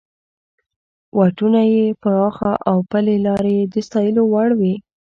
واټونه 1.17 1.61
یې 1.73 1.85
پراخه 2.01 2.51
او 2.69 2.77
پلې 2.91 3.15
لارې 3.25 3.53
یې 3.59 3.65
د 3.73 3.75
ستایلو 3.87 4.21
وړ 4.33 4.49
وې. 4.59 4.73